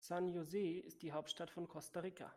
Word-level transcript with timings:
San 0.01 0.29
José 0.31 0.79
ist 0.79 1.03
die 1.03 1.11
Hauptstadt 1.11 1.51
von 1.51 1.67
Costa 1.67 1.99
Rica. 1.99 2.29